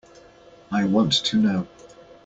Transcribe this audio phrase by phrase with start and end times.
[0.71, 1.67] I want to know.